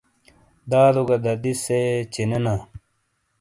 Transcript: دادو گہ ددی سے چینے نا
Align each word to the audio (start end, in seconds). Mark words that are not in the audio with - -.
دادو 0.69 1.01
گہ 1.09 1.17
ددی 1.23 1.53
سے 1.63 1.79
چینے 2.13 2.39
نا 2.45 2.55